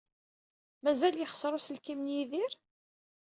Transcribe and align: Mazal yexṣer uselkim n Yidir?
Mazal 0.83 1.15
yexṣer 1.17 1.51
uselkim 1.57 1.99
n 2.03 2.13
Yidir? 2.13 2.53